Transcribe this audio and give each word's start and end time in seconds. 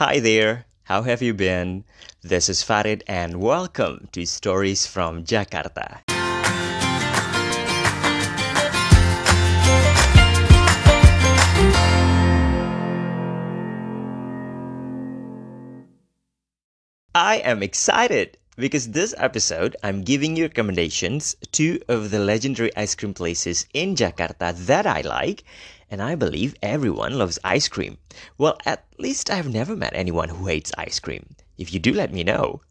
Hi 0.00 0.18
there, 0.18 0.66
how 0.90 1.02
have 1.02 1.22
you 1.22 1.32
been? 1.34 1.84
This 2.20 2.48
is 2.48 2.64
Farid 2.64 3.04
and 3.06 3.40
welcome 3.40 4.08
to 4.10 4.26
Stories 4.26 4.88
from 4.88 5.22
Jakarta. 5.22 6.02
I 17.14 17.36
am 17.44 17.62
excited 17.62 18.36
because 18.56 18.90
this 18.90 19.14
episode 19.16 19.76
I'm 19.84 20.02
giving 20.02 20.34
you 20.34 20.46
recommendations 20.46 21.36
two 21.52 21.80
of 21.86 22.10
the 22.10 22.18
legendary 22.18 22.74
ice 22.76 22.96
cream 22.96 23.14
places 23.14 23.68
in 23.72 23.94
Jakarta 23.94 24.58
that 24.66 24.86
I 24.88 25.02
like 25.02 25.44
and 25.94 26.02
I 26.02 26.16
believe 26.16 26.56
everyone 26.60 27.16
loves 27.16 27.38
ice 27.44 27.68
cream. 27.68 27.98
Well, 28.36 28.58
at 28.66 28.84
least 28.98 29.30
I've 29.30 29.48
never 29.48 29.76
met 29.76 29.92
anyone 29.94 30.28
who 30.28 30.48
hates 30.48 30.72
ice 30.76 30.98
cream. 30.98 31.36
If 31.56 31.72
you 31.72 31.78
do 31.78 31.92
let 31.92 32.12
me 32.12 32.24
know. 32.24 32.62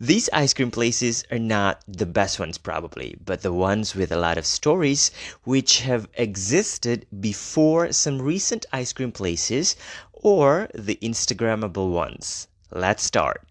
These 0.00 0.28
ice 0.32 0.52
cream 0.52 0.72
places 0.72 1.24
are 1.30 1.38
not 1.38 1.84
the 1.86 2.06
best 2.06 2.40
ones 2.40 2.58
probably, 2.58 3.16
but 3.24 3.42
the 3.42 3.52
ones 3.52 3.94
with 3.94 4.10
a 4.10 4.16
lot 4.16 4.36
of 4.36 4.44
stories 4.46 5.12
which 5.44 5.82
have 5.82 6.08
existed 6.14 7.06
before 7.20 7.92
some 7.92 8.20
recent 8.20 8.66
ice 8.72 8.92
cream 8.92 9.12
places 9.12 9.76
or 10.12 10.68
the 10.74 10.98
Instagrammable 11.00 11.92
ones. 11.92 12.48
Let's 12.72 13.04
start. 13.04 13.46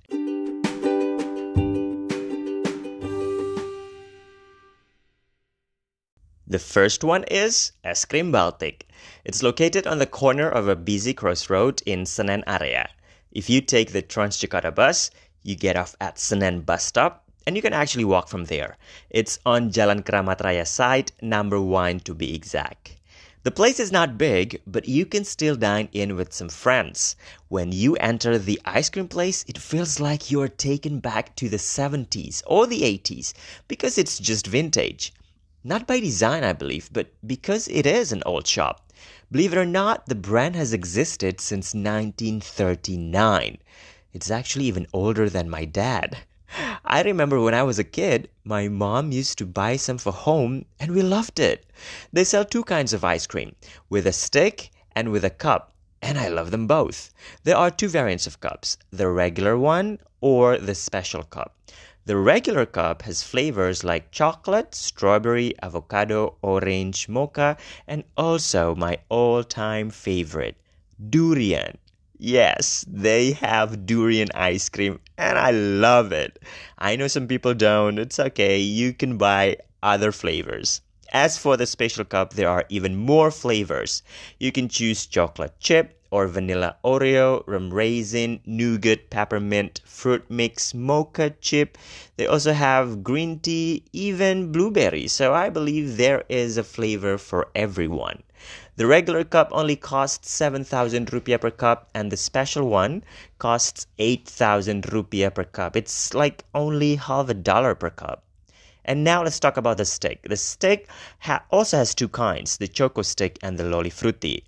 The 6.51 6.59
first 6.59 7.01
one 7.01 7.23
is 7.31 7.71
Es 7.81 8.03
Krim 8.03 8.29
Baltic. 8.29 8.85
It's 9.23 9.41
located 9.41 9.87
on 9.87 9.99
the 9.99 10.05
corner 10.05 10.49
of 10.49 10.67
a 10.67 10.75
busy 10.75 11.13
crossroad 11.13 11.81
in 11.85 12.03
Senen 12.03 12.43
area. 12.45 12.89
If 13.31 13.49
you 13.49 13.61
take 13.61 13.93
the 13.93 14.01
Transjakarta 14.01 14.75
bus, 14.75 15.11
you 15.43 15.55
get 15.55 15.77
off 15.77 15.95
at 16.01 16.17
Senen 16.17 16.65
bus 16.65 16.83
stop 16.83 17.23
and 17.47 17.55
you 17.55 17.61
can 17.61 17.71
actually 17.71 18.03
walk 18.03 18.27
from 18.27 18.43
there. 18.43 18.75
It's 19.09 19.39
on 19.45 19.71
Jalan 19.71 20.03
Kramat 20.03 20.39
Raya 20.39 20.67
side, 20.67 21.13
number 21.21 21.61
1 21.61 22.01
to 22.01 22.13
be 22.13 22.35
exact. 22.35 22.97
The 23.43 23.51
place 23.51 23.79
is 23.79 23.93
not 23.93 24.17
big, 24.17 24.61
but 24.67 24.89
you 24.89 25.05
can 25.05 25.23
still 25.23 25.55
dine 25.55 25.87
in 25.93 26.17
with 26.17 26.33
some 26.33 26.49
friends. 26.49 27.15
When 27.47 27.71
you 27.71 27.95
enter 27.95 28.37
the 28.37 28.59
ice 28.65 28.89
cream 28.89 29.07
place, 29.07 29.45
it 29.47 29.57
feels 29.57 30.01
like 30.01 30.29
you're 30.29 30.49
taken 30.49 30.99
back 30.99 31.33
to 31.37 31.47
the 31.47 31.55
70s 31.55 32.43
or 32.45 32.67
the 32.67 32.81
80s 32.81 33.31
because 33.69 33.97
it's 33.97 34.19
just 34.19 34.47
vintage. 34.47 35.13
Not 35.63 35.85
by 35.85 35.99
design, 35.99 36.43
I 36.43 36.53
believe, 36.53 36.89
but 36.91 37.13
because 37.25 37.67
it 37.67 37.85
is 37.85 38.11
an 38.11 38.23
old 38.25 38.47
shop. 38.47 38.91
Believe 39.31 39.53
it 39.53 39.59
or 39.59 39.65
not, 39.65 40.07
the 40.07 40.15
brand 40.15 40.55
has 40.55 40.73
existed 40.73 41.39
since 41.39 41.75
1939. 41.75 43.59
It's 44.11 44.31
actually 44.31 44.65
even 44.65 44.87
older 44.91 45.29
than 45.29 45.51
my 45.51 45.65
dad. 45.65 46.17
I 46.83 47.03
remember 47.03 47.39
when 47.39 47.53
I 47.53 47.61
was 47.61 47.77
a 47.77 47.83
kid, 47.83 48.29
my 48.43 48.69
mom 48.69 49.11
used 49.11 49.37
to 49.37 49.45
buy 49.45 49.75
some 49.75 49.99
for 49.99 50.11
home 50.11 50.65
and 50.79 50.95
we 50.95 51.03
loved 51.03 51.39
it. 51.39 51.67
They 52.11 52.23
sell 52.23 52.43
two 52.43 52.63
kinds 52.63 52.91
of 52.91 53.03
ice 53.03 53.27
cream, 53.27 53.55
with 53.87 54.07
a 54.07 54.11
stick 54.11 54.71
and 54.95 55.11
with 55.11 55.23
a 55.23 55.29
cup, 55.29 55.73
and 56.01 56.17
I 56.17 56.27
love 56.27 56.49
them 56.49 56.65
both. 56.65 57.13
There 57.43 57.55
are 57.55 57.69
two 57.69 57.87
variants 57.87 58.25
of 58.25 58.39
cups, 58.39 58.79
the 58.89 59.09
regular 59.09 59.59
one 59.59 59.99
or 60.21 60.57
the 60.57 60.73
special 60.73 61.21
cup. 61.21 61.55
The 62.05 62.17
regular 62.17 62.65
cup 62.65 63.03
has 63.03 63.21
flavors 63.21 63.83
like 63.83 64.11
chocolate, 64.11 64.73
strawberry, 64.73 65.53
avocado, 65.61 66.35
orange, 66.41 67.07
mocha, 67.07 67.57
and 67.87 68.03
also 68.17 68.73
my 68.73 68.97
all 69.07 69.43
time 69.43 69.91
favorite, 69.91 70.57
durian. 71.09 71.77
Yes, 72.17 72.83
they 72.87 73.33
have 73.33 73.85
durian 73.85 74.29
ice 74.33 74.67
cream 74.67 74.99
and 75.15 75.37
I 75.37 75.51
love 75.51 76.11
it. 76.11 76.39
I 76.77 76.95
know 76.95 77.07
some 77.07 77.27
people 77.27 77.53
don't. 77.53 77.99
It's 77.99 78.19
okay. 78.19 78.57
You 78.57 78.93
can 78.93 79.17
buy 79.17 79.57
other 79.83 80.11
flavors. 80.11 80.81
As 81.13 81.37
for 81.37 81.55
the 81.55 81.67
special 81.67 82.05
cup, 82.05 82.33
there 82.33 82.49
are 82.49 82.65
even 82.69 82.95
more 82.95 83.29
flavors. 83.29 84.01
You 84.39 84.51
can 84.51 84.69
choose 84.69 85.05
chocolate 85.05 85.59
chip, 85.59 86.00
or 86.11 86.27
vanilla 86.27 86.75
Oreo, 86.83 87.43
rum 87.47 87.73
raisin, 87.73 88.41
nougat, 88.45 89.09
peppermint, 89.09 89.81
fruit 89.85 90.29
mix, 90.29 90.73
mocha 90.73 91.31
chip. 91.41 91.77
They 92.17 92.27
also 92.27 92.53
have 92.53 93.03
green 93.03 93.39
tea, 93.39 93.85
even 93.93 94.51
blueberry. 94.51 95.07
So 95.07 95.33
I 95.33 95.49
believe 95.49 95.97
there 95.97 96.25
is 96.29 96.57
a 96.57 96.63
flavor 96.63 97.17
for 97.17 97.47
everyone. 97.55 98.21
The 98.75 98.87
regular 98.87 99.23
cup 99.23 99.49
only 99.51 99.75
costs 99.75 100.29
7000 100.31 101.11
rupiah 101.11 101.39
per 101.39 101.51
cup 101.51 101.89
and 101.93 102.11
the 102.11 102.17
special 102.17 102.67
one 102.67 103.03
costs 103.39 103.87
8000 103.97 104.83
rupiah 104.83 105.33
per 105.33 105.43
cup. 105.45 105.75
It's 105.75 106.13
like 106.13 106.43
only 106.53 106.95
half 106.95 107.29
a 107.29 107.33
dollar 107.33 107.75
per 107.75 107.89
cup. 107.89 108.23
And 108.83 109.03
now 109.03 109.23
let's 109.23 109.39
talk 109.39 109.57
about 109.57 109.77
the 109.77 109.85
stick. 109.85 110.23
The 110.23 110.35
stick 110.35 110.89
ha- 111.19 111.45
also 111.51 111.77
has 111.77 111.93
two 111.93 112.09
kinds, 112.09 112.57
the 112.57 112.67
choco 112.67 113.03
stick 113.03 113.37
and 113.43 113.57
the 113.57 113.63
lolly 113.63 113.91
frutti. 113.91 114.43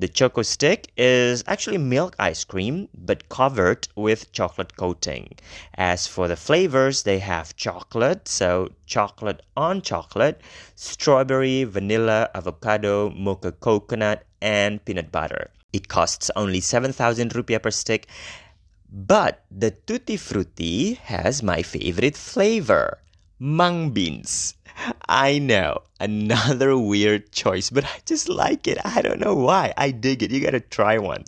The 0.00 0.06
Choco 0.06 0.42
Stick 0.42 0.92
is 0.96 1.42
actually 1.48 1.78
milk 1.78 2.14
ice 2.20 2.44
cream 2.44 2.88
but 2.94 3.28
covered 3.28 3.88
with 3.96 4.30
chocolate 4.30 4.76
coating. 4.76 5.32
As 5.74 6.06
for 6.06 6.28
the 6.28 6.36
flavors, 6.36 7.02
they 7.02 7.18
have 7.18 7.56
chocolate, 7.56 8.28
so 8.28 8.68
chocolate 8.86 9.42
on 9.56 9.82
chocolate, 9.82 10.40
strawberry, 10.76 11.64
vanilla, 11.64 12.30
avocado, 12.32 13.10
mocha 13.10 13.50
coconut, 13.50 14.24
and 14.40 14.84
peanut 14.84 15.10
butter. 15.10 15.50
It 15.72 15.88
costs 15.88 16.30
only 16.36 16.60
7,000 16.60 17.32
rupiah 17.32 17.60
per 17.60 17.72
stick. 17.72 18.06
But 18.88 19.42
the 19.50 19.72
Tutti 19.72 20.16
Frutti 20.16 20.94
has 20.94 21.42
my 21.42 21.62
favorite 21.62 22.16
flavor, 22.16 22.98
mung 23.40 23.90
beans. 23.90 24.54
I 25.08 25.38
know, 25.38 25.82
another 26.00 26.76
weird 26.78 27.32
choice, 27.32 27.70
but 27.70 27.84
I 27.84 27.98
just 28.06 28.28
like 28.28 28.66
it. 28.66 28.78
I 28.84 29.02
don't 29.02 29.20
know 29.20 29.34
why. 29.34 29.74
I 29.76 29.90
dig 29.90 30.22
it. 30.22 30.30
You 30.30 30.40
gotta 30.40 30.60
try 30.60 30.98
one. 30.98 31.24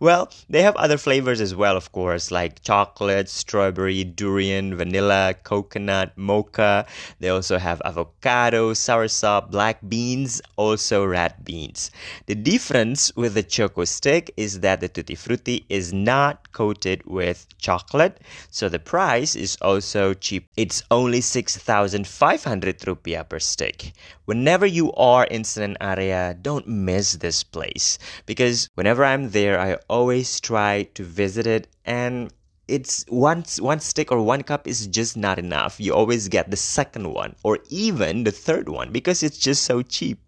Well, 0.00 0.30
they 0.48 0.62
have 0.62 0.76
other 0.76 0.96
flavors 0.96 1.40
as 1.40 1.56
well, 1.56 1.76
of 1.76 1.90
course, 1.90 2.30
like 2.30 2.62
chocolate, 2.62 3.28
strawberry, 3.28 4.04
durian, 4.04 4.76
vanilla, 4.76 5.34
coconut, 5.42 6.12
mocha. 6.16 6.86
They 7.18 7.28
also 7.30 7.58
have 7.58 7.82
avocado, 7.84 8.74
soursop, 8.74 9.50
black 9.50 9.80
beans, 9.88 10.40
also 10.56 11.04
red 11.04 11.44
beans. 11.44 11.90
The 12.26 12.36
difference 12.36 13.10
with 13.16 13.34
the 13.34 13.42
choco 13.42 13.84
stick 13.84 14.32
is 14.36 14.60
that 14.60 14.80
the 14.80 14.88
tutti 14.88 15.16
frutti 15.16 15.66
is 15.68 15.92
not 15.92 16.52
coated 16.52 17.02
with 17.04 17.46
chocolate, 17.58 18.20
so 18.50 18.68
the 18.68 18.78
price 18.78 19.34
is 19.34 19.56
also 19.60 20.14
cheap. 20.14 20.48
It's 20.56 20.82
only 20.92 21.20
6,500 21.20 22.78
rupiah 22.80 23.28
per 23.28 23.40
stick. 23.40 23.92
Whenever 24.26 24.66
you 24.66 24.92
are 24.92 25.24
in 25.24 25.42
Senen 25.42 25.76
area, 25.80 26.36
don't 26.40 26.68
miss 26.68 27.12
this 27.14 27.42
place 27.42 27.98
because 28.26 28.68
whenever 28.74 29.02
I'm 29.02 29.30
there, 29.30 29.47
I 29.56 29.78
always 29.88 30.40
try 30.40 30.90
to 30.94 31.04
visit 31.04 31.46
it 31.46 31.68
and 31.86 32.32
it's 32.66 33.04
one 33.08 33.44
one 33.60 33.78
stick 33.78 34.10
or 34.10 34.20
one 34.20 34.42
cup 34.42 34.66
is 34.66 34.88
just 34.88 35.16
not 35.16 35.38
enough. 35.38 35.78
You 35.78 35.94
always 35.94 36.26
get 36.26 36.50
the 36.50 36.56
second 36.56 37.14
one 37.14 37.36
or 37.44 37.60
even 37.70 38.24
the 38.24 38.32
third 38.32 38.68
one 38.68 38.90
because 38.90 39.22
it's 39.22 39.38
just 39.38 39.62
so 39.62 39.82
cheap. 39.82 40.18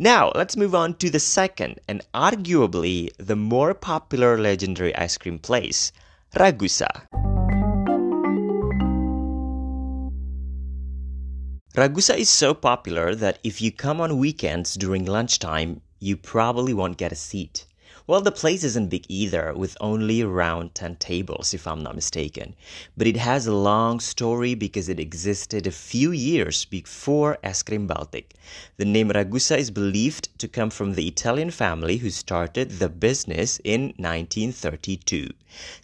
Now, 0.00 0.32
let's 0.34 0.56
move 0.56 0.74
on 0.74 0.94
to 0.96 1.10
the 1.10 1.20
second 1.20 1.80
and 1.86 2.02
arguably 2.12 3.10
the 3.18 3.36
more 3.36 3.74
popular 3.74 4.36
legendary 4.38 4.94
ice 4.94 5.16
cream 5.16 5.38
place, 5.38 5.92
Ragusa. 6.34 7.06
Ragusa 11.78 12.18
is 12.18 12.28
so 12.28 12.54
popular 12.54 13.14
that 13.14 13.38
if 13.44 13.62
you 13.62 13.70
come 13.70 14.00
on 14.00 14.18
weekends 14.18 14.74
during 14.74 15.04
lunchtime, 15.04 15.80
you 16.00 16.16
probably 16.16 16.74
won't 16.74 16.96
get 16.96 17.12
a 17.12 17.14
seat. 17.14 17.66
Well, 18.06 18.20
the 18.20 18.32
place 18.32 18.64
isn't 18.64 18.88
big 18.88 19.04
either, 19.08 19.52
with 19.54 19.76
only 19.80 20.22
around 20.22 20.74
10 20.74 20.96
tables, 20.96 21.52
if 21.52 21.66
I'm 21.66 21.82
not 21.82 21.94
mistaken. 21.94 22.54
But 22.96 23.06
it 23.06 23.16
has 23.16 23.46
a 23.46 23.54
long 23.54 24.00
story 24.00 24.54
because 24.54 24.88
it 24.88 24.98
existed 24.98 25.66
a 25.66 25.70
few 25.70 26.10
years 26.10 26.64
before 26.64 27.38
Es 27.42 27.62
Krim 27.62 27.86
Baltic. 27.86 28.34
The 28.76 28.84
name 28.84 29.10
Ragusa 29.10 29.58
is 29.58 29.70
believed 29.70 30.38
to 30.38 30.48
come 30.48 30.70
from 30.70 30.94
the 30.94 31.06
Italian 31.06 31.50
family 31.50 31.98
who 31.98 32.10
started 32.10 32.78
the 32.78 32.88
business 32.88 33.60
in 33.64 33.94
1932. 33.96 35.28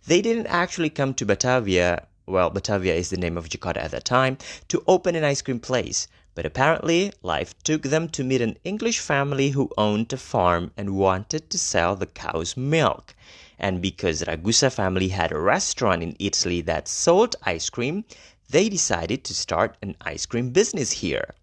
They 0.06 0.22
didn't 0.22 0.46
actually 0.46 0.90
come 0.90 1.14
to 1.14 1.26
Batavia 1.26 2.06
well, 2.26 2.48
Batavia 2.48 2.94
is 2.94 3.10
the 3.10 3.18
name 3.18 3.36
of 3.36 3.50
Jakarta 3.50 3.76
at 3.76 3.90
that 3.90 4.06
time, 4.06 4.38
to 4.68 4.82
open 4.86 5.14
an 5.14 5.24
ice 5.24 5.42
cream 5.42 5.60
place. 5.60 6.08
But 6.34 6.44
apparently, 6.44 7.12
life 7.22 7.54
took 7.62 7.82
them 7.82 8.08
to 8.08 8.24
meet 8.24 8.40
an 8.40 8.58
English 8.64 8.98
family 8.98 9.50
who 9.50 9.70
owned 9.78 10.12
a 10.12 10.16
farm 10.16 10.72
and 10.76 10.96
wanted 10.96 11.48
to 11.50 11.58
sell 11.58 11.94
the 11.94 12.06
cow's 12.06 12.56
milk. 12.56 13.14
And 13.56 13.80
because 13.80 14.26
Ragusa 14.26 14.70
family 14.70 15.08
had 15.08 15.30
a 15.30 15.38
restaurant 15.38 16.02
in 16.02 16.16
Italy 16.18 16.60
that 16.62 16.88
sold 16.88 17.36
ice 17.44 17.70
cream, 17.70 18.04
they 18.50 18.68
decided 18.68 19.22
to 19.24 19.34
start 19.34 19.76
an 19.80 19.94
ice 20.00 20.26
cream 20.26 20.50
business 20.50 20.90
here. 20.90 21.34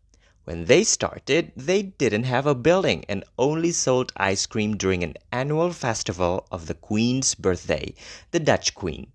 When 0.44 0.66
they 0.66 0.84
started, 0.84 1.54
they 1.56 1.84
didn't 1.84 2.24
have 2.24 2.46
a 2.46 2.54
building 2.54 3.06
and 3.08 3.24
only 3.40 3.72
sold 3.72 4.12
ice 4.18 4.46
cream 4.46 4.76
during 4.76 5.04
an 5.04 5.14
annual 5.32 5.72
festival 5.72 6.48
of 6.52 6.68
the 6.68 6.74
Queen's 6.74 7.34
birthday, 7.36 7.94
the 8.32 8.40
Dutch 8.40 8.76
Queen. 8.76 9.08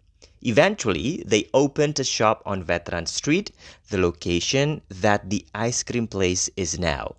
Eventually, 0.46 1.24
they 1.26 1.50
opened 1.52 1.98
a 1.98 2.04
shop 2.04 2.40
on 2.46 2.62
Veteran 2.62 3.06
Street, 3.06 3.50
the 3.90 3.98
location 3.98 4.80
that 4.88 5.28
the 5.28 5.44
ice 5.52 5.82
cream 5.82 6.06
place 6.06 6.48
is 6.56 6.78
now. 6.78 7.16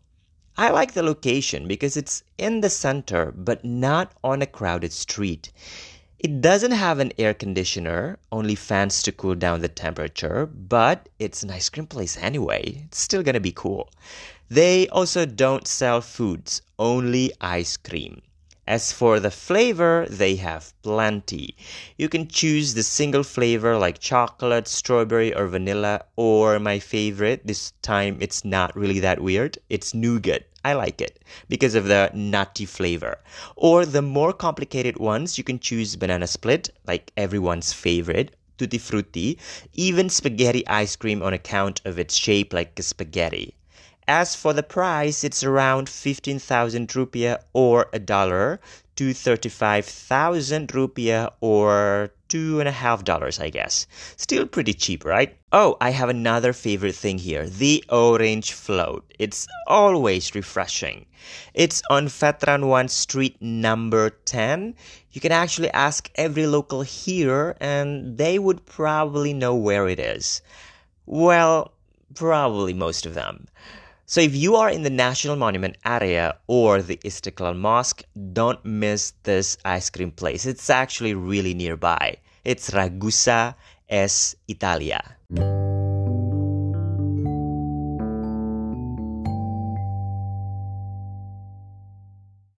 I 0.57 0.69
like 0.69 0.93
the 0.93 1.03
location 1.03 1.67
because 1.67 1.97
it's 1.97 2.23
in 2.37 2.61
the 2.61 2.69
center 2.69 3.33
but 3.33 3.65
not 3.65 4.13
on 4.23 4.41
a 4.41 4.45
crowded 4.45 4.93
street. 4.93 5.51
It 6.19 6.39
doesn't 6.39 6.71
have 6.71 6.99
an 6.99 7.11
air 7.19 7.33
conditioner, 7.33 8.17
only 8.31 8.55
fans 8.55 9.03
to 9.03 9.11
cool 9.11 9.35
down 9.35 9.59
the 9.59 9.67
temperature, 9.67 10.45
but 10.45 11.09
it's 11.19 11.43
an 11.43 11.51
ice 11.51 11.67
cream 11.67 11.85
place 11.85 12.15
anyway. 12.15 12.85
It's 12.85 13.01
still 13.01 13.23
gonna 13.23 13.41
be 13.41 13.51
cool. 13.51 13.89
They 14.47 14.87
also 14.87 15.25
don't 15.25 15.67
sell 15.67 15.99
foods, 15.99 16.61
only 16.79 17.33
ice 17.41 17.75
cream. 17.75 18.21
As 18.69 18.91
for 18.91 19.21
the 19.21 19.31
flavor, 19.31 20.05
they 20.09 20.35
have 20.35 20.73
plenty. 20.81 21.55
You 21.97 22.09
can 22.09 22.27
choose 22.27 22.73
the 22.73 22.83
single 22.83 23.23
flavor 23.23 23.77
like 23.77 23.97
chocolate, 23.99 24.67
strawberry, 24.67 25.33
or 25.33 25.47
vanilla, 25.47 26.03
or 26.17 26.59
my 26.59 26.79
favorite, 26.79 27.47
this 27.47 27.71
time 27.81 28.17
it's 28.19 28.43
not 28.43 28.75
really 28.75 28.99
that 28.99 29.21
weird, 29.21 29.57
it's 29.69 29.93
nougat. 29.93 30.47
I 30.65 30.73
like 30.73 30.99
it 30.99 31.23
because 31.47 31.75
of 31.75 31.85
the 31.85 32.11
nutty 32.13 32.65
flavor. 32.65 33.19
Or 33.55 33.85
the 33.85 34.01
more 34.01 34.33
complicated 34.33 34.97
ones, 34.97 35.37
you 35.37 35.45
can 35.45 35.59
choose 35.59 35.95
banana 35.95 36.27
split, 36.27 36.69
like 36.85 37.13
everyone's 37.15 37.71
favorite, 37.71 38.35
tutti 38.57 38.79
frutti, 38.79 39.39
even 39.75 40.09
spaghetti 40.09 40.67
ice 40.67 40.97
cream 40.97 41.23
on 41.23 41.31
account 41.31 41.79
of 41.85 41.97
its 41.97 42.15
shape 42.15 42.51
like 42.51 42.77
a 42.77 42.83
spaghetti. 42.83 43.56
As 44.09 44.35
for 44.35 44.53
the 44.53 44.63
price, 44.63 45.25
it's 45.25 45.43
around 45.43 45.89
15,000 45.89 46.87
rupiah 46.87 47.39
or 47.51 47.89
a 47.91 47.99
dollar 47.99 48.61
to 48.95 49.13
35,000 49.13 50.69
rupiah 50.69 51.31
or 51.41 52.11
two 52.29 52.61
and 52.61 52.69
a 52.69 52.71
half 52.71 53.03
dollars, 53.03 53.37
I 53.37 53.49
guess. 53.49 53.85
Still 54.15 54.45
pretty 54.47 54.73
cheap, 54.73 55.03
right? 55.03 55.35
Oh, 55.51 55.75
I 55.81 55.89
have 55.89 56.07
another 56.07 56.53
favorite 56.53 56.95
thing 56.95 57.17
here 57.17 57.49
the 57.49 57.83
orange 57.89 58.53
float. 58.53 59.13
It's 59.19 59.45
always 59.67 60.33
refreshing. 60.33 61.05
It's 61.53 61.81
on 61.89 62.07
Veteran 62.07 62.67
1 62.67 62.87
Street 62.87 63.35
number 63.41 64.11
10. 64.11 64.73
You 65.11 65.19
can 65.19 65.33
actually 65.33 65.71
ask 65.71 66.09
every 66.15 66.47
local 66.47 66.81
here, 66.81 67.57
and 67.59 68.17
they 68.17 68.39
would 68.39 68.65
probably 68.65 69.33
know 69.33 69.53
where 69.53 69.89
it 69.89 69.99
is. 69.99 70.41
Well, 71.05 71.73
probably 72.15 72.73
most 72.73 73.05
of 73.05 73.13
them. 73.13 73.47
So 74.09 74.21
if 74.21 74.33
you 74.33 74.55
are 74.55 74.69
in 74.69 74.83
the 74.83 74.89
National 74.89 75.35
Monument 75.35 75.75
area 75.83 76.37
or 76.47 76.81
the 76.81 76.95
Istiqlal 77.03 77.57
Mosque, 77.57 78.03
don't 78.31 78.63
miss 78.63 79.11
this 79.23 79.57
ice 79.65 79.89
cream 79.89 80.11
place. 80.11 80.45
It's 80.45 80.69
actually 80.69 81.13
really 81.13 81.53
nearby. 81.53 82.15
It's 82.45 82.69
Ragusa 82.69 83.55
Es 83.89 84.37
Italia. 84.47 85.03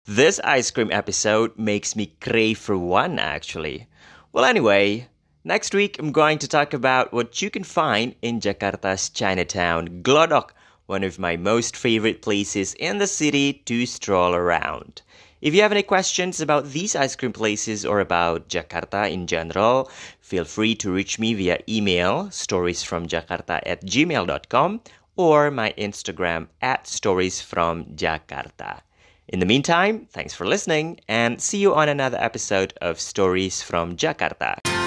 This 0.06 0.40
ice 0.44 0.70
cream 0.70 0.92
episode 0.92 1.58
makes 1.58 1.96
me 1.96 2.14
crave 2.22 2.60
for 2.60 2.78
one 2.78 3.18
actually. 3.18 3.88
Well, 4.34 4.46
anyway, 4.46 5.08
next 5.44 5.74
week 5.74 5.98
I'm 5.98 6.12
going 6.12 6.38
to 6.38 6.48
talk 6.48 6.76
about 6.76 7.12
what 7.12 7.42
you 7.42 7.50
can 7.50 7.64
find 7.64 8.14
in 8.22 8.40
Jakarta's 8.40 9.10
Chinatown, 9.10 10.04
Glodok 10.04 10.52
one 10.90 11.04
of 11.04 11.20
my 11.20 11.38
most 11.38 11.78
favorite 11.78 12.22
places 12.22 12.74
in 12.80 12.98
the 12.98 13.08
city 13.08 13.54
to 13.66 13.86
stroll 13.86 14.34
around. 14.34 15.04
If 15.40 15.54
you 15.54 15.62
have 15.62 15.72
any 15.72 15.84
questions 15.84 16.42
about 16.42 16.72
these 16.72 16.96
ice 16.96 17.16
cream 17.16 17.32
places 17.32 17.86
or 17.86 18.00
about 18.02 18.50
Jakarta 18.50 19.10
in 19.10 19.28
general, 19.28 19.90
feel 20.20 20.44
free 20.44 20.76
to 20.76 20.92
reach 20.92 21.18
me 21.20 21.34
via 21.34 21.60
email 21.70 22.26
storiesfromjakarta 22.26 23.62
at 23.66 23.86
gmail.com 23.86 24.82
or 25.16 25.52
my 25.52 25.74
Instagram 25.78 26.48
at 26.62 26.86
storiesfromjakarta. 26.86 28.82
In 29.30 29.40
the 29.40 29.46
meantime, 29.46 30.08
thanks 30.12 30.34
for 30.34 30.48
listening 30.48 31.00
and 31.08 31.40
see 31.40 31.60
you 31.60 31.76
on 31.76 31.88
another 31.88 32.18
episode 32.20 32.74
of 32.82 33.00
Stories 33.00 33.62
from 33.62 33.96
Jakarta. 33.96 34.79